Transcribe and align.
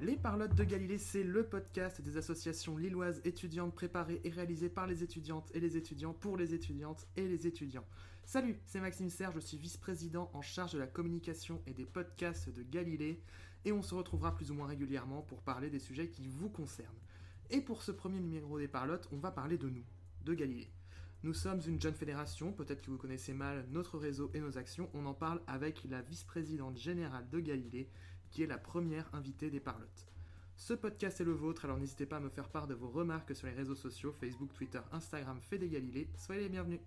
Les 0.00 0.14
Parlottes 0.14 0.54
de 0.54 0.62
Galilée, 0.62 0.96
c'est 0.96 1.24
le 1.24 1.42
podcast 1.42 2.00
des 2.00 2.16
associations 2.16 2.76
lilloises 2.76 3.20
étudiantes 3.24 3.74
préparées 3.74 4.20
et 4.22 4.30
réalisées 4.30 4.68
par 4.68 4.86
les 4.86 5.02
étudiantes 5.02 5.50
et 5.54 5.60
les 5.60 5.76
étudiants 5.76 6.12
pour 6.12 6.36
les 6.36 6.54
étudiantes 6.54 7.04
et 7.16 7.26
les 7.26 7.48
étudiants. 7.48 7.84
Salut, 8.24 8.60
c'est 8.64 8.80
Maxime 8.80 9.10
Serre, 9.10 9.32
je 9.32 9.40
suis 9.40 9.56
vice-président 9.56 10.30
en 10.34 10.40
charge 10.40 10.72
de 10.72 10.78
la 10.78 10.86
communication 10.86 11.60
et 11.66 11.74
des 11.74 11.84
podcasts 11.84 12.48
de 12.48 12.62
Galilée 12.62 13.20
et 13.64 13.72
on 13.72 13.82
se 13.82 13.96
retrouvera 13.96 14.36
plus 14.36 14.52
ou 14.52 14.54
moins 14.54 14.68
régulièrement 14.68 15.22
pour 15.22 15.42
parler 15.42 15.68
des 15.68 15.80
sujets 15.80 16.08
qui 16.08 16.28
vous 16.28 16.48
concernent. 16.48 16.94
Et 17.50 17.60
pour 17.60 17.82
ce 17.82 17.90
premier 17.90 18.20
numéro 18.20 18.56
des 18.56 18.68
Parlottes, 18.68 19.08
on 19.10 19.18
va 19.18 19.32
parler 19.32 19.58
de 19.58 19.68
nous, 19.68 19.84
de 20.24 20.34
Galilée. 20.34 20.70
Nous 21.24 21.34
sommes 21.34 21.60
une 21.66 21.80
jeune 21.80 21.94
fédération, 21.94 22.52
peut-être 22.52 22.82
que 22.82 22.92
vous 22.92 22.98
connaissez 22.98 23.32
mal 23.32 23.66
notre 23.72 23.98
réseau 23.98 24.30
et 24.32 24.38
nos 24.38 24.58
actions. 24.58 24.88
On 24.94 25.06
en 25.06 25.14
parle 25.14 25.40
avec 25.48 25.82
la 25.90 26.02
vice-présidente 26.02 26.78
générale 26.78 27.28
de 27.28 27.40
Galilée, 27.40 27.90
qui 28.30 28.42
est 28.42 28.46
la 28.46 28.58
première 28.58 29.08
invitée 29.14 29.50
des 29.50 29.60
Parlottes. 29.60 30.06
Ce 30.56 30.74
podcast 30.74 31.20
est 31.20 31.24
le 31.24 31.32
vôtre, 31.32 31.64
alors 31.64 31.78
n'hésitez 31.78 32.04
pas 32.04 32.16
à 32.16 32.20
me 32.20 32.28
faire 32.28 32.48
part 32.48 32.66
de 32.66 32.74
vos 32.74 32.88
remarques 32.88 33.34
sur 33.34 33.46
les 33.46 33.52
réseaux 33.52 33.76
sociaux, 33.76 34.12
Facebook, 34.12 34.52
Twitter, 34.52 34.80
Instagram, 34.92 35.38
Fédé 35.40 35.68
Galilée. 35.68 36.08
Soyez 36.16 36.42
les 36.42 36.48
bienvenus. 36.48 36.80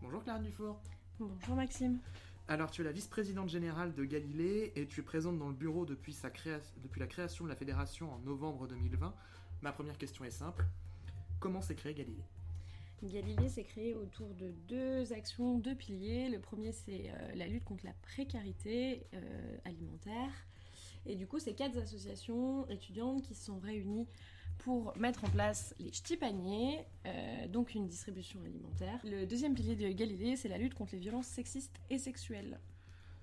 Bonjour 0.00 0.22
Claire 0.22 0.40
Dufour. 0.40 0.80
Bonjour 1.18 1.56
Maxime. 1.56 1.98
Alors 2.46 2.70
tu 2.70 2.80
es 2.80 2.84
la 2.84 2.92
vice-présidente 2.92 3.48
générale 3.48 3.94
de 3.94 4.04
Galilée 4.04 4.72
et 4.74 4.86
tu 4.86 5.00
es 5.00 5.02
présente 5.02 5.38
dans 5.38 5.48
le 5.48 5.54
bureau 5.54 5.84
depuis, 5.84 6.12
sa 6.12 6.30
depuis 6.30 7.00
la 7.00 7.06
création 7.06 7.44
de 7.44 7.48
la 7.48 7.56
fédération 7.56 8.12
en 8.12 8.18
novembre 8.18 8.66
2020. 8.66 9.14
Ma 9.62 9.72
première 9.72 9.98
question 9.98 10.24
est 10.24 10.30
simple. 10.30 10.64
Comment 11.40 11.62
s'est 11.62 11.74
créé 11.74 11.94
Galilée 11.94 12.22
Galilée 13.02 13.48
s'est 13.48 13.64
créé 13.64 13.94
autour 13.94 14.34
de 14.34 14.52
deux 14.68 15.14
actions, 15.14 15.58
deux 15.58 15.74
piliers. 15.74 16.28
Le 16.28 16.38
premier, 16.38 16.70
c'est 16.70 17.10
euh, 17.10 17.34
la 17.34 17.46
lutte 17.46 17.64
contre 17.64 17.86
la 17.86 17.94
précarité 18.02 19.06
euh, 19.14 19.56
alimentaire. 19.64 20.30
Et 21.06 21.16
du 21.16 21.26
coup, 21.26 21.38
c'est 21.38 21.54
quatre 21.54 21.78
associations 21.78 22.68
étudiantes 22.68 23.22
qui 23.22 23.34
se 23.34 23.46
sont 23.46 23.58
réunies 23.58 24.06
pour 24.58 24.94
mettre 24.98 25.24
en 25.24 25.30
place 25.30 25.74
les 25.78 25.90
ch'tis 25.90 26.18
paniers, 26.18 26.84
euh, 27.06 27.48
donc 27.48 27.74
une 27.74 27.88
distribution 27.88 28.42
alimentaire. 28.42 29.00
Le 29.04 29.24
deuxième 29.24 29.54
pilier 29.54 29.76
de 29.76 29.88
Galilée, 29.88 30.36
c'est 30.36 30.48
la 30.48 30.58
lutte 30.58 30.74
contre 30.74 30.92
les 30.92 31.00
violences 31.00 31.26
sexistes 31.26 31.80
et 31.88 31.96
sexuelles. 31.96 32.60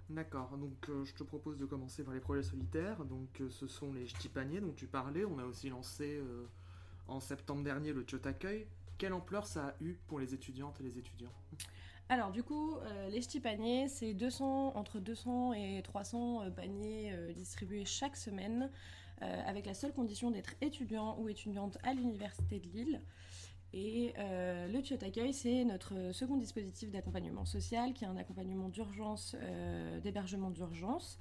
D'accord, 0.09 0.57
donc 0.57 0.89
je 1.03 1.13
te 1.13 1.21
propose 1.21 1.57
de 1.57 1.65
commencer 1.65 2.03
par 2.03 2.15
les 2.15 2.19
projets 2.19 2.41
solitaires. 2.41 3.05
Donc 3.05 3.43
ce 3.51 3.67
sont 3.67 3.93
les 3.93 4.07
ch'tis 4.07 4.29
paniers 4.29 4.61
dont 4.61 4.73
tu 4.73 4.87
parlais. 4.87 5.23
On 5.25 5.37
a 5.37 5.43
aussi 5.43 5.69
lancé 5.69 6.19
en 7.07 7.19
septembre 7.19 7.63
dernier 7.63 7.93
le 7.93 8.03
Tchot 8.03 8.25
Accueil. 8.25 8.67
Quelle 8.97 9.13
ampleur 9.13 9.45
ça 9.45 9.67
a 9.67 9.75
eu 9.81 9.95
pour 10.07 10.19
les 10.19 10.33
étudiantes 10.33 10.79
et 10.81 10.83
les 10.83 10.97
étudiants? 10.97 11.33
Alors 12.09 12.31
du 12.31 12.41
coup, 12.41 12.75
euh, 12.77 13.09
les 13.09 13.21
ch'tis 13.21 13.41
paniers, 13.41 13.89
c'est 13.89 14.13
200, 14.13 14.73
entre 14.75 14.99
200 14.99 15.53
et 15.53 15.81
300 15.83 16.43
euh, 16.43 16.49
paniers 16.49 17.11
euh, 17.11 17.33
distribués 17.33 17.85
chaque 17.85 18.15
semaine, 18.15 18.69
avec 19.19 19.65
la 19.65 19.73
seule 19.73 19.93
condition 19.93 20.29
d'être 20.29 20.53
étudiant 20.61 21.17
ou 21.19 21.27
étudiante 21.27 21.79
à 21.81 21.95
l'université 21.95 22.59
de 22.59 22.67
Lille. 22.67 23.01
Et 23.73 24.13
le 24.15 24.79
Tchot 24.79 25.03
Accueil, 25.03 25.33
c'est 25.33 25.63
notre 25.63 26.11
second 26.11 26.37
dispositif 26.37 26.91
d'accompagnement 26.91 27.43
social, 27.43 27.93
qui 27.93 28.03
est 28.03 28.07
un 28.07 28.15
accompagnement 28.15 28.69
d'urgence, 28.69 29.35
d'hébergement 30.03 30.51
d'urgence. 30.51 31.17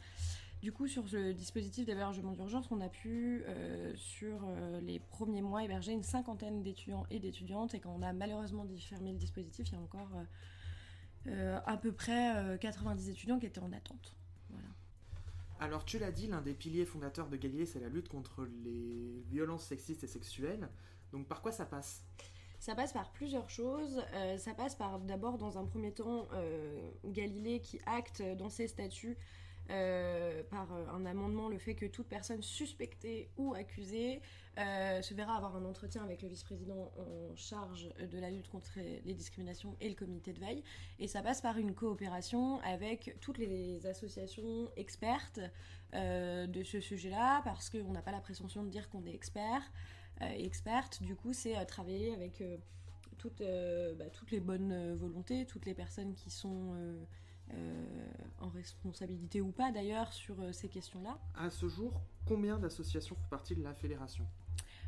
Du 0.62 0.72
coup, 0.72 0.88
sur 0.88 1.06
ce 1.06 1.32
dispositif 1.32 1.84
d'hébergement 1.84 2.32
d'urgence, 2.32 2.70
on 2.70 2.80
a 2.80 2.88
pu, 2.88 3.44
euh, 3.46 3.92
sur 3.94 4.40
euh, 4.44 4.80
les 4.80 4.98
premiers 4.98 5.42
mois, 5.42 5.62
héberger 5.62 5.92
une 5.92 6.02
cinquantaine 6.02 6.62
d'étudiants 6.62 7.06
et 7.10 7.18
d'étudiantes. 7.18 7.74
Et 7.74 7.80
quand 7.80 7.94
on 7.94 8.02
a 8.02 8.12
malheureusement 8.12 8.64
dû 8.64 8.78
fermer 8.78 9.12
le 9.12 9.18
dispositif, 9.18 9.68
il 9.68 9.74
y 9.74 9.76
a 9.76 9.80
encore 9.80 10.10
euh, 11.26 11.60
à 11.66 11.76
peu 11.76 11.92
près 11.92 12.58
90 12.58 13.10
étudiants 13.10 13.38
qui 13.38 13.46
étaient 13.46 13.60
en 13.60 13.72
attente. 13.72 14.16
Voilà. 14.48 14.68
Alors, 15.60 15.84
tu 15.84 15.98
l'as 15.98 16.10
dit, 16.10 16.26
l'un 16.26 16.40
des 16.40 16.54
piliers 16.54 16.86
fondateurs 16.86 17.28
de 17.28 17.36
Galilée, 17.36 17.66
c'est 17.66 17.80
la 17.80 17.90
lutte 17.90 18.08
contre 18.08 18.48
les 18.64 19.22
violences 19.28 19.64
sexistes 19.64 20.04
et 20.04 20.08
sexuelles. 20.08 20.70
Donc, 21.12 21.28
par 21.28 21.42
quoi 21.42 21.52
ça 21.52 21.66
passe? 21.66 22.02
Ça 22.60 22.74
passe 22.74 22.94
par 22.94 23.12
plusieurs 23.12 23.50
choses. 23.50 24.02
ça 24.38 24.54
passe 24.54 24.74
par 24.74 24.98
d'abord, 25.00 25.36
dans 25.36 25.58
un 25.58 25.66
premier 25.66 25.92
temps, 25.92 26.26
Galilée 27.04 27.60
qui 27.60 27.78
acte 27.84 28.22
dans 28.38 28.48
ses 28.48 28.66
statuts 28.66 29.18
euh, 29.70 30.44
par 30.44 30.72
euh, 30.72 30.86
un 30.94 31.04
amendement 31.06 31.48
le 31.48 31.58
fait 31.58 31.74
que 31.74 31.86
toute 31.86 32.06
personne 32.06 32.40
suspectée 32.40 33.28
ou 33.36 33.52
accusée 33.54 34.22
euh, 34.58 35.02
se 35.02 35.12
verra 35.12 35.36
avoir 35.36 35.56
un 35.56 35.64
entretien 35.64 36.04
avec 36.04 36.22
le 36.22 36.28
vice-président 36.28 36.92
en 36.96 37.34
charge 37.34 37.88
de 37.98 38.18
la 38.18 38.30
lutte 38.30 38.48
contre 38.48 38.70
les 38.76 39.14
discriminations 39.14 39.76
et 39.80 39.88
le 39.88 39.96
comité 39.96 40.32
de 40.32 40.38
veille. 40.38 40.62
Et 41.00 41.08
ça 41.08 41.20
passe 41.20 41.40
par 41.40 41.58
une 41.58 41.74
coopération 41.74 42.60
avec 42.60 43.16
toutes 43.20 43.38
les 43.38 43.84
associations 43.86 44.70
expertes 44.76 45.40
de 45.92 46.62
ce 46.62 46.80
sujet-là, 46.80 47.42
parce 47.44 47.70
qu'on 47.70 47.92
n'a 47.92 48.02
pas 48.02 48.12
la 48.12 48.20
présomption 48.20 48.62
de 48.62 48.68
dire 48.68 48.88
qu'on 48.88 49.04
est 49.04 49.14
expert 49.14 49.62
et 50.22 50.44
experte. 50.44 51.02
Du 51.02 51.16
coup, 51.16 51.32
c'est 51.32 51.64
travailler 51.66 52.14
avec 52.14 52.42
toutes, 53.18 53.42
bah, 53.98 54.08
toutes 54.10 54.30
les 54.30 54.40
bonnes 54.40 54.94
volontés, 54.94 55.44
toutes 55.44 55.66
les 55.66 55.74
personnes 55.74 56.14
qui 56.14 56.30
sont 56.30 56.74
responsabilité 58.56 59.40
ou 59.40 59.52
pas 59.52 59.70
d'ailleurs 59.70 60.12
sur 60.12 60.40
euh, 60.40 60.52
ces 60.52 60.68
questions-là. 60.68 61.18
À 61.34 61.50
ce 61.50 61.68
jour, 61.68 62.00
combien 62.26 62.58
d'associations 62.58 63.14
font 63.14 63.28
partie 63.28 63.54
de 63.54 63.62
la 63.62 63.74
fédération? 63.74 64.26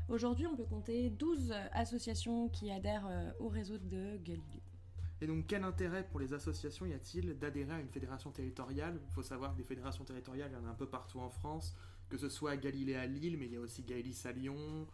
Aujourd'hui, 0.09 0.47
on 0.47 0.57
peut 0.57 0.65
compter 0.65 1.11
12 1.11 1.53
associations 1.73 2.49
qui 2.49 2.71
adhèrent 2.71 3.07
euh, 3.07 3.31
au 3.39 3.49
réseau 3.49 3.79
de 3.79 4.17
Galilée. 4.19 4.63
Et 5.21 5.27
donc, 5.27 5.47
quel 5.47 5.65
intérêt 5.65 6.05
pour 6.05 6.21
les 6.21 6.33
associations 6.33 6.87
y 6.87 6.95
a-t-il 6.95 7.39
d'adhérer 7.39 7.75
à 7.75 7.81
une 7.81 7.89
fédération 7.89 8.31
territoriale? 8.31 9.01
Il 9.05 9.13
faut 9.13 9.23
savoir 9.23 9.53
que 9.53 9.59
des 9.59 9.65
fédérations 9.65 10.05
territoriales, 10.05 10.51
il 10.53 10.59
y 10.59 10.65
en 10.65 10.67
a 10.67 10.71
un 10.71 10.75
peu 10.75 10.87
partout 10.87 11.19
en 11.21 11.29
France, 11.29 11.77
que 12.09 12.17
ce 12.17 12.29
soit 12.29 12.57
Galilée 12.57 12.95
à 12.95 13.07
Lille, 13.07 13.37
mais 13.37 13.47
il 13.47 13.53
y 13.53 13.57
a 13.57 13.61
aussi 13.61 13.83
Gaëlis 13.83 14.23
à 14.25 14.33
Lyon, 14.33 14.87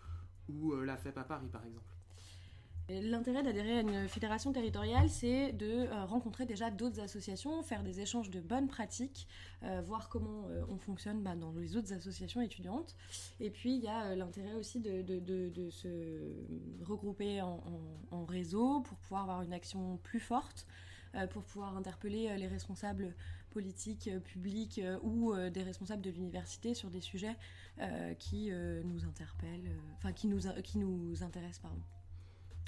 ou 0.49 0.75
la 0.77 0.97
FEP 0.97 1.19
à 1.19 1.25
Paris, 1.25 1.49
par 1.53 1.65
exemple. 1.65 1.95
L'intérêt 2.91 3.43
d'adhérer 3.43 3.79
à 3.79 3.81
une 3.81 4.09
fédération 4.09 4.53
territoriale, 4.53 5.09
c'est 5.09 5.53
de 5.53 5.87
euh, 5.87 6.05
rencontrer 6.05 6.45
déjà 6.45 6.71
d'autres 6.71 7.01
associations, 7.01 7.63
faire 7.63 7.83
des 7.83 8.01
échanges 8.01 8.29
de 8.29 8.41
bonnes 8.41 8.69
pratiques, 8.69 9.27
euh, 9.63 9.81
voir 9.81 10.11
comment 10.11 10.45
euh, 10.49 10.63
on 10.69 10.77
fonctionne 10.77 11.23
bah, 11.23 11.35
dans 11.35 11.51
les 11.53 11.79
autres 11.79 11.95
associations 11.95 12.43
étudiantes. 12.43 12.95
Et 13.41 13.49
puis, 13.49 13.75
il 13.75 13.83
y 13.83 13.89
a 13.89 14.15
l'intérêt 14.15 14.53
aussi 14.53 14.81
de, 14.81 15.71
se 15.71 15.89
regrouper 16.83 17.41
en, 17.41 18.25
réseau 18.27 18.81
pour 18.81 18.99
pouvoir 18.99 19.23
avoir 19.23 19.43
une 19.43 19.55
action 19.55 19.99
plus 20.03 20.21
forte, 20.21 20.67
pour 21.31 21.43
pouvoir 21.45 21.77
interpeller 21.77 22.37
les 22.37 22.47
responsables 22.47 23.15
politiques, 23.51 24.11
publics 24.25 24.81
ou 25.03 25.35
des 25.51 25.63
responsables 25.63 26.03
de 26.03 26.11
l'université 26.11 26.75
sur 26.75 26.91
des 26.91 27.01
sujets 27.01 27.37
qui 28.19 28.51
nous 28.85 29.05
interpellent, 29.05 29.71
enfin 29.97 30.13
qui 30.13 30.27
nous, 30.27 30.41
qui 30.63 30.79
nous 30.79 31.23
intéressent. 31.23 31.61
Pardon. 31.61 31.83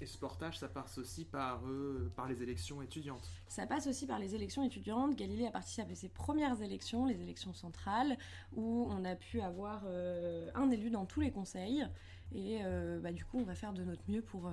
Et 0.00 0.06
ce 0.06 0.18
portage, 0.18 0.58
ça 0.58 0.68
passe 0.68 0.98
aussi 0.98 1.24
par, 1.24 1.64
euh, 1.66 2.12
par 2.16 2.28
les 2.28 2.42
élections 2.42 2.82
étudiantes 2.82 3.26
Ça 3.48 3.66
passe 3.66 3.86
aussi 3.86 4.06
par 4.06 4.18
les 4.18 4.34
élections 4.34 4.62
étudiantes. 4.62 5.16
Galilée 5.16 5.46
a 5.46 5.50
participé 5.50 5.92
à 5.92 5.94
ses 5.94 6.10
premières 6.10 6.60
élections, 6.60 7.06
les 7.06 7.20
élections 7.22 7.54
centrales, 7.54 8.18
où 8.54 8.86
on 8.90 9.04
a 9.04 9.14
pu 9.14 9.40
avoir 9.40 9.84
euh, 9.86 10.50
un 10.54 10.70
élu 10.70 10.90
dans 10.90 11.06
tous 11.06 11.20
les 11.20 11.30
conseils. 11.30 11.86
Et 12.34 12.58
euh, 12.62 13.00
bah, 13.00 13.12
du 13.12 13.24
coup, 13.24 13.38
on 13.38 13.44
va 13.44 13.54
faire 13.54 13.72
de 13.72 13.84
notre 13.84 14.02
mieux 14.08 14.22
pour 14.22 14.50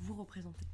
vous 0.00 0.14
représenter. 0.14 0.66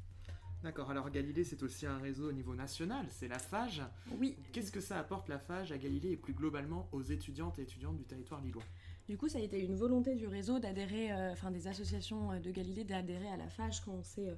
D'accord, 0.63 0.89
alors 0.89 1.09
Galilée, 1.11 1.43
c'est 1.43 1.61
aussi 1.61 1.85
un 1.85 1.99
réseau 1.99 2.29
au 2.29 2.31
niveau 2.31 2.55
national, 2.55 3.05
c'est 3.09 3.27
la 3.27 3.37
FAGE. 3.37 3.83
Oui. 4.19 4.35
Qu'est-ce 4.51 4.71
que 4.71 4.81
ça 4.81 4.97
apporte 4.97 5.29
la 5.29 5.37
FAGE 5.37 5.71
à 5.71 5.77
Galilée 5.77 6.11
et 6.11 6.17
plus 6.17 6.33
globalement 6.33 6.87
aux 6.91 7.03
étudiantes 7.03 7.59
et 7.59 7.61
étudiants 7.61 7.93
du 7.93 8.03
territoire 8.03 8.41
lillois? 8.41 8.63
Du 9.07 9.17
coup, 9.17 9.29
ça 9.29 9.37
a 9.37 9.41
été 9.41 9.63
une 9.63 9.75
volonté 9.75 10.15
du 10.15 10.27
réseau 10.27 10.59
d'adhérer, 10.59 11.11
euh, 11.11 11.31
enfin 11.31 11.51
des 11.51 11.67
associations 11.67 12.31
euh, 12.31 12.39
de 12.39 12.51
Galilée 12.51 12.83
d'adhérer 12.83 13.29
à 13.29 13.37
la 13.37 13.47
FAGE 13.47 13.81
quand 13.81 13.93
on 13.93 14.03
s'est 14.03 14.29
euh, 14.29 14.35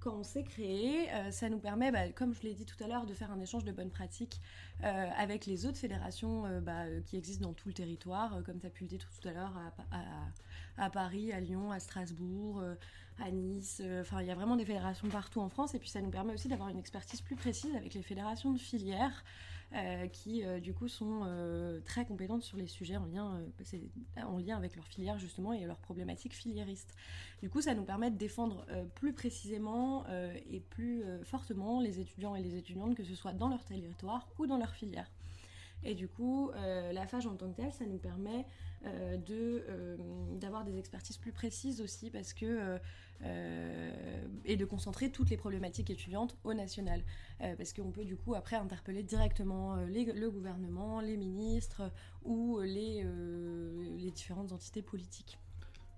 quand 0.00 0.14
on 0.14 0.22
s'est 0.22 0.44
créé, 0.44 1.12
euh, 1.12 1.30
ça 1.30 1.48
nous 1.48 1.58
permet, 1.58 1.90
bah, 1.90 2.08
comme 2.10 2.32
je 2.32 2.42
l'ai 2.42 2.54
dit 2.54 2.64
tout 2.64 2.82
à 2.82 2.86
l'heure, 2.86 3.06
de 3.06 3.14
faire 3.14 3.32
un 3.32 3.40
échange 3.40 3.64
de 3.64 3.72
bonnes 3.72 3.90
pratiques 3.90 4.40
euh, 4.84 5.10
avec 5.16 5.46
les 5.46 5.66
autres 5.66 5.78
fédérations 5.78 6.46
euh, 6.46 6.60
bah, 6.60 6.84
qui 7.04 7.16
existent 7.16 7.48
dans 7.48 7.54
tout 7.54 7.68
le 7.68 7.74
territoire, 7.74 8.42
comme 8.44 8.60
tu 8.60 8.66
as 8.66 8.70
pu 8.70 8.84
le 8.84 8.88
dire 8.88 9.00
tout 9.00 9.28
à 9.28 9.32
l'heure, 9.32 9.54
à, 10.76 10.90
Paris, 10.90 11.32
à 11.32 11.40
Lyon, 11.40 11.72
à 11.72 11.80
Strasbourg, 11.80 12.62
à 13.20 13.30
Nice. 13.30 13.82
Enfin, 14.00 14.20
il 14.20 14.26
y 14.28 14.30
a 14.30 14.34
vraiment 14.34 14.56
des 14.56 14.64
fédérations 14.64 15.08
partout 15.08 15.40
en 15.40 15.48
France, 15.48 15.74
et 15.74 15.78
puis 15.78 15.88
ça 15.88 16.00
nous 16.00 16.10
permet 16.10 16.32
aussi 16.32 16.48
d'avoir 16.48 16.68
une 16.68 16.78
expertise 16.78 17.20
plus 17.20 17.36
précise 17.36 17.74
avec 17.76 17.94
les 17.94 18.02
fédérations 18.02 18.52
de 18.52 18.58
filières 18.58 19.24
qui, 20.12 20.42
du 20.62 20.72
coup, 20.72 20.88
sont 20.88 21.26
très 21.84 22.06
compétentes 22.06 22.42
sur 22.42 22.56
les 22.56 22.66
sujets 22.66 22.96
en 22.96 23.04
lien, 23.04 23.38
en 24.16 24.38
lien 24.38 24.56
avec 24.56 24.76
leurs 24.76 24.86
filières 24.86 25.18
justement 25.18 25.52
et 25.52 25.66
leurs 25.66 25.80
problématiques 25.80 26.34
filiéristes. 26.34 26.94
Du 27.42 27.50
coup, 27.50 27.60
ça 27.60 27.74
nous 27.74 27.84
permet 27.84 28.10
de 28.10 28.16
défendre 28.16 28.64
plus 28.94 29.12
précisément 29.12 30.04
euh, 30.08 30.32
et 30.50 30.60
plus 30.60 31.02
euh, 31.02 31.22
fortement 31.24 31.80
les 31.80 32.00
étudiants 32.00 32.34
et 32.34 32.42
les 32.42 32.56
étudiantes, 32.56 32.96
que 32.96 33.04
ce 33.04 33.14
soit 33.14 33.32
dans 33.32 33.48
leur 33.48 33.64
territoire 33.64 34.28
ou 34.38 34.46
dans 34.46 34.56
leur 34.56 34.74
filière. 34.74 35.10
Et 35.84 35.94
du 35.94 36.08
coup, 36.08 36.50
la 36.54 37.06
phage 37.06 37.26
en 37.26 37.36
tant 37.36 37.50
que 37.50 37.56
telle, 37.56 37.72
ça 37.72 37.86
nous 37.86 37.98
permet 37.98 38.46
de 38.84 39.64
d'avoir 40.38 40.64
des 40.64 40.78
expertises 40.78 41.16
plus 41.16 41.32
précises 41.32 41.80
aussi 41.80 42.10
parce 42.10 42.32
que 42.32 42.78
et 44.44 44.56
de 44.56 44.64
concentrer 44.64 45.10
toutes 45.10 45.30
les 45.30 45.36
problématiques 45.36 45.90
étudiantes 45.90 46.36
au 46.44 46.54
national 46.54 47.02
parce 47.38 47.72
qu'on 47.72 47.90
peut 47.90 48.04
du 48.04 48.16
coup 48.16 48.34
après 48.34 48.56
interpeller 48.56 49.02
directement 49.02 49.76
le 49.76 50.28
gouvernement, 50.30 51.00
les 51.00 51.16
ministres 51.16 51.90
ou 52.22 52.60
les, 52.60 53.04
les 53.98 54.10
différentes 54.10 54.52
entités 54.52 54.82
politiques. 54.82 55.38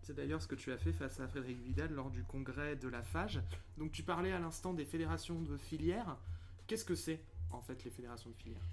C'est 0.03 0.15
d'ailleurs 0.15 0.43
ce 0.43 0.49
que 0.49 0.55
tu 0.55 0.73
as 0.73 0.79
fait 0.79 0.93
face 0.93 1.21
à 1.21 1.29
Frédéric 1.29 1.61
Vidal 1.61 1.93
lors 1.93 2.11
du 2.11 2.25
congrès 2.25 2.75
de 2.75 2.89
la 2.89 3.03
FAGE. 3.03 3.41
Donc 3.79 3.93
tu 3.93 4.03
parlais 4.03 4.33
à 4.33 4.39
l'instant 4.39 4.75
des 4.75 4.85
fédérations 4.85 5.41
de 5.41 5.57
filières. 5.57 6.19
Qu'est-ce 6.67 6.85
que 6.85 6.95
c'est 6.95 7.21
en 7.51 7.61
fait 7.61 7.85
les 7.85 7.91
fédérations 7.91 8.31
de 8.31 8.35
filières? 8.37 8.67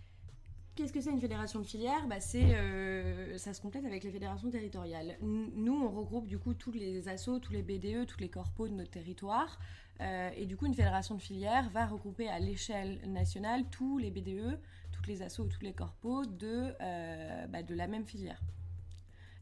Qu'est-ce 0.78 0.94
que 0.94 1.02
c'est 1.02 1.10
une 1.10 1.20
fédération 1.20 1.60
de 1.60 1.66
filières 1.66 2.06
bah, 2.06 2.18
euh, 2.36 3.36
Ça 3.40 3.52
se 3.56 3.62
complète 3.62 3.84
avec 3.84 4.04
les 4.04 4.12
fédérations 4.12 4.52
territoriales. 4.52 5.18
Nous, 5.24 5.74
on 5.74 5.90
regroupe 5.90 6.28
du 6.28 6.38
coup 6.38 6.54
tous 6.54 6.72
les 6.72 7.08
assos, 7.08 7.40
tous 7.40 7.52
les 7.52 7.64
BDE, 7.64 8.06
tous 8.06 8.20
les 8.20 8.30
corpos 8.30 8.68
de 8.68 8.76
notre 8.76 8.92
territoire. 8.92 9.58
Euh, 10.02 10.30
et 10.38 10.46
du 10.46 10.56
coup, 10.56 10.68
une 10.68 10.76
fédération 10.76 11.16
de 11.16 11.20
filières 11.20 11.68
va 11.72 11.88
regrouper 11.88 12.30
à 12.30 12.38
l'échelle 12.38 13.00
nationale 13.08 13.66
tous 13.72 13.98
les 13.98 14.12
BDE, 14.12 14.60
toutes 14.92 15.08
les 15.08 15.24
assos, 15.24 15.46
tous 15.46 15.62
les 15.62 15.74
corpos 15.74 16.28
de, 16.28 16.72
euh, 16.80 17.48
bah, 17.48 17.64
de 17.64 17.74
la 17.74 17.88
même 17.88 18.06
filière. 18.06 18.40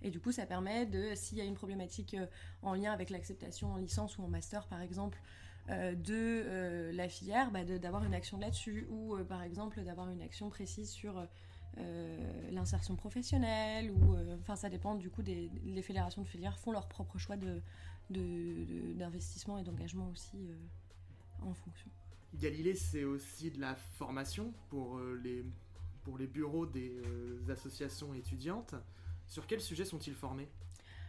Et 0.03 0.11
du 0.11 0.21
coup, 0.21 0.31
ça 0.31 0.45
permet 0.45 0.85
de, 0.85 1.15
s'il 1.15 1.37
y 1.37 1.41
a 1.41 1.43
une 1.43 1.55
problématique 1.55 2.15
en 2.61 2.75
lien 2.75 2.93
avec 2.93 3.09
l'acceptation 3.09 3.73
en 3.73 3.77
licence 3.77 4.17
ou 4.17 4.23
en 4.23 4.29
master, 4.29 4.67
par 4.67 4.79
exemple, 4.79 5.19
de 5.69 6.13
euh, 6.13 6.91
la 6.91 7.09
filière, 7.09 7.51
bah, 7.51 7.63
d'avoir 7.63 8.03
une 8.03 8.13
action 8.13 8.37
là-dessus, 8.37 8.87
ou 8.89 9.17
par 9.23 9.41
exemple 9.43 9.81
d'avoir 9.83 10.09
une 10.09 10.21
action 10.21 10.49
précise 10.49 10.89
sur 10.89 11.27
l'insertion 12.51 12.95
professionnelle, 12.95 13.91
ou 13.91 14.15
enfin 14.39 14.55
ça 14.55 14.69
dépend 14.69 14.95
du 14.95 15.09
coup 15.09 15.21
les 15.21 15.81
fédérations 15.81 16.21
de 16.21 16.27
filières 16.27 16.57
font 16.57 16.71
leur 16.71 16.87
propre 16.87 17.17
choix 17.17 17.35
de 17.37 17.61
d'investissement 18.09 19.57
et 19.57 19.63
d'engagement 19.63 20.07
aussi 20.09 20.37
en 21.41 21.53
fonction. 21.53 21.89
Galilée, 22.35 22.75
c'est 22.75 23.03
aussi 23.03 23.51
de 23.51 23.59
la 23.59 23.75
formation 23.75 24.53
pour 24.69 24.99
les 25.23 25.43
pour 26.03 26.17
les 26.17 26.27
bureaux 26.27 26.65
des 26.65 27.01
associations 27.49 28.13
étudiantes. 28.13 28.75
Sur 29.27 29.47
quels 29.47 29.61
sujets 29.61 29.85
sont-ils 29.85 30.13
formés? 30.13 30.47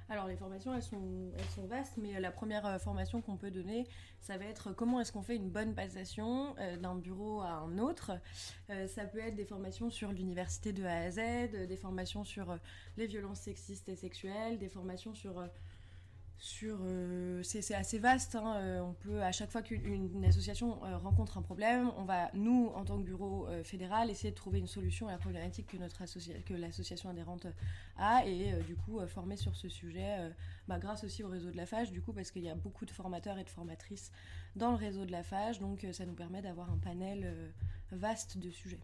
Alors 0.09 0.29
les 0.29 0.37
formations, 0.37 0.73
elles 0.75 0.83
sont, 0.83 1.33
elles 1.37 1.55
sont 1.55 1.67
vastes, 1.67 1.95
mais 1.97 2.17
euh, 2.17 2.21
la 2.21 2.31
première 2.31 2.65
euh, 2.65 2.79
formation 2.79 3.21
qu'on 3.21 3.37
peut 3.37 3.51
donner, 3.51 3.89
ça 4.21 4.39
va 4.39 4.45
être 4.45 4.73
comment 4.73 5.01
est-ce 5.01 5.11
qu'on 5.11 5.23
fait 5.23 5.35
une 5.35 5.51
bonne 5.51 5.75
passation 5.75 6.55
euh, 6.59 6.77
d'un 6.77 6.95
bureau 6.95 7.41
à 7.41 7.51
un 7.51 7.79
autre. 7.79 8.13
ça 8.69 9.05
peut 9.05 9.19
être 9.19 9.35
des 9.35 9.45
formations 9.45 9.91
sur 9.91 10.13
l'université 10.13 10.73
de 10.73 10.85
A 10.85 10.99
à 10.99 11.11
Z, 11.11 11.67
des 11.67 11.77
formations 11.77 12.25
sur 12.25 12.59
les 12.97 13.07
violences 13.07 13.41
sexistes 13.41 13.89
et 13.89 13.97
sexuelles, 13.97 14.59
des 14.59 14.69
formations 14.69 15.15
sur 15.15 15.45
sur 16.39 16.79
euh, 16.83 17.43
c'est 17.43 17.75
assez 17.75 17.99
vaste 17.99 18.35
hein, 18.35 18.57
euh, 18.57 18.81
on 18.81 18.93
peut 18.93 19.23
à 19.23 19.33
chaque 19.33 19.51
fois 19.51 19.63
qu'une 19.63 20.25
association 20.25 20.85
euh, 20.85 20.99
rencontre 20.99 21.39
un 21.39 21.43
problème 21.43 21.91
on 21.97 22.05
va 22.05 22.31
nous 22.35 22.71
en 22.75 22.85
tant 22.85 22.99
que 22.99 23.05
bureau 23.05 23.49
fédéral 23.65 24.11
essayer 24.11 24.31
de 24.31 24.37
trouver 24.37 24.59
une 24.59 24.67
solution 24.67 25.09
à 25.09 25.13
la 25.13 25.19
problématique 25.19 25.69
que 25.69 25.77
notre 25.79 26.05
que 26.45 26.55
l'association 26.55 27.09
adhérente 27.09 27.47
a 27.97 28.27
et 28.27 28.53
du 28.65 28.77
coup 28.77 29.01
former 29.07 29.37
sur 29.37 29.57
ce 29.57 29.69
sujet 29.69 30.31
bah, 30.69 30.79
grâce 30.79 31.05
aussi 31.05 31.23
au 31.25 31.29
réseau 31.29 31.51
de 31.51 31.57
la 31.57 31.65
FAGE 31.65 31.91
du 31.91 32.03
coup 32.03 32.13
parce 32.13 32.31
qu'il 32.31 32.43
y 32.43 32.51
a 32.51 32.55
beaucoup 32.55 32.85
de 32.85 32.91
formateurs 32.91 33.39
et 33.39 33.45
de 33.45 33.51
formatrices 33.51 34.13
dans 34.57 34.71
le 34.71 34.77
réseau 34.77 35.07
de 35.07 35.13
la 35.13 35.23
FAGE 35.23 35.59
donc 35.59 35.87
ça 35.93 36.05
nous 36.05 36.15
permet 36.15 36.43
d'avoir 36.43 36.71
un 36.71 36.79
panel 36.79 37.53
vaste 37.93 38.37
de 38.39 38.51
sujets. 38.51 38.81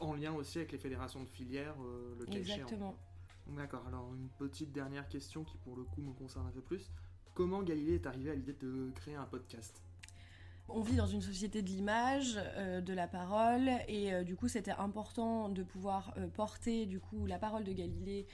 En 0.00 0.14
lien 0.14 0.32
aussi 0.32 0.58
avec 0.58 0.72
les 0.72 0.78
fédérations 0.78 1.22
de 1.22 1.28
filières 1.28 1.76
le 2.18 2.24
cas 2.24 2.38
exactement 2.38 2.96
D'accord, 3.46 3.84
alors 3.86 4.12
une 4.14 4.28
petite 4.38 4.72
dernière 4.72 5.08
question 5.08 5.44
qui 5.44 5.58
pour 5.58 5.76
le 5.76 5.84
coup 5.84 6.00
me 6.00 6.12
concerne 6.12 6.46
un 6.46 6.50
peu 6.50 6.62
plus. 6.62 6.90
Comment 7.34 7.62
Galilée 7.62 7.94
est 7.94 8.06
arrivé 8.06 8.30
à 8.30 8.34
l'idée 8.34 8.54
de 8.54 8.90
créer 8.94 9.16
un 9.16 9.26
podcast? 9.26 9.82
On 10.68 10.80
vit 10.80 10.96
dans 10.96 11.06
une 11.06 11.20
société 11.20 11.60
de 11.60 11.68
l'image, 11.68 12.38
euh, 12.56 12.80
de 12.80 12.94
la 12.94 13.06
parole, 13.06 13.68
et 13.86 14.14
euh, 14.14 14.24
du 14.24 14.34
coup 14.34 14.48
c'était 14.48 14.70
important 14.70 15.50
de 15.50 15.62
pouvoir 15.62 16.14
euh, 16.16 16.26
porter 16.26 16.86
du 16.86 17.00
coup 17.00 17.26
la 17.26 17.38
parole 17.38 17.64
de 17.64 17.72
Galilée 17.72 18.26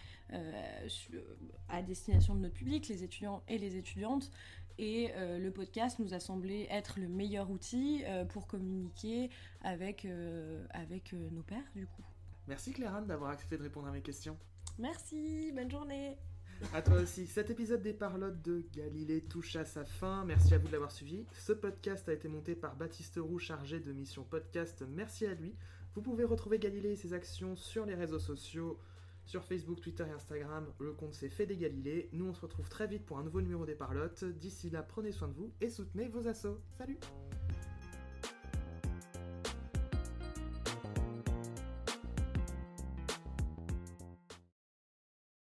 à 1.69 1.83
destination 1.83 2.37
de 2.37 2.41
notre 2.41 2.55
public, 2.55 2.87
les 2.87 3.03
étudiants 3.03 3.43
et 3.49 3.59
les 3.59 3.77
étudiantes. 3.77 4.31
Et 4.79 5.11
le 5.17 5.51
podcast 5.51 5.99
nous 5.99 6.15
a 6.15 6.21
semblé 6.21 6.69
être 6.71 7.01
le 7.01 7.09
meilleur 7.09 7.51
outil 7.51 8.05
pour 8.29 8.47
communiquer 8.47 9.29
avec, 9.61 10.07
avec 10.71 11.13
nos 11.13 11.43
pères 11.43 11.69
du 11.75 11.89
coup. 11.89 12.05
Merci 12.47 12.73
Claire 12.73 13.03
d'avoir 13.03 13.33
accepté 13.33 13.59
de 13.59 13.63
répondre 13.65 13.89
à 13.89 13.91
mes 13.91 14.03
questions. 14.03 14.39
Merci, 14.81 15.53
bonne 15.55 15.71
journée. 15.71 16.17
À 16.73 16.81
toi 16.81 16.97
aussi. 16.97 17.27
Cet 17.27 17.51
épisode 17.51 17.83
des 17.83 17.93
Parlottes 17.93 18.41
de 18.43 18.65
Galilée 18.73 19.21
touche 19.21 19.57
à 19.57 19.65
sa 19.65 19.85
fin. 19.85 20.25
Merci 20.25 20.55
à 20.55 20.59
vous 20.59 20.69
de 20.69 20.73
l'avoir 20.73 20.91
suivi. 20.91 21.27
Ce 21.33 21.53
podcast 21.53 22.09
a 22.09 22.15
été 22.15 22.29
monté 22.29 22.55
par 22.55 22.77
Baptiste 22.77 23.19
Roux, 23.21 23.39
chargé 23.39 23.81
de 23.81 23.93
mission 23.93 24.25
podcast. 24.25 24.83
Merci 24.89 25.27
à 25.27 25.35
lui. 25.35 25.55
Vous 25.95 26.01
pouvez 26.01 26.25
retrouver 26.25 26.59
Galilée 26.59 26.93
et 26.93 26.97
ses 26.97 27.13
actions 27.13 27.57
sur 27.57 27.85
les 27.85 27.95
réseaux 27.95 28.19
sociaux, 28.19 28.79
sur 29.27 29.45
Facebook, 29.45 29.81
Twitter 29.81 30.05
et 30.09 30.13
Instagram. 30.13 30.67
Le 30.81 30.93
compte 30.93 31.15
c'est 31.15 31.29
Fait 31.29 31.47
des 31.47 31.57
Galilées. 31.57 32.09
Nous 32.13 32.27
on 32.27 32.33
se 32.33 32.41
retrouve 32.41 32.69
très 32.69 32.87
vite 32.87 33.05
pour 33.05 33.19
un 33.19 33.25
nouveau 33.25 33.43
numéro 33.43 33.67
des 33.67 33.75
Parlottes. 33.75 34.25
D'ici 34.25 34.71
là, 34.71 34.83
prenez 34.83 35.13
soin 35.13 35.29
de 35.29 35.35
vous 35.35 35.53
et 35.61 35.69
soutenez 35.69 36.09
vos 36.09 36.27
assos. 36.27 36.59
Salut 36.79 36.99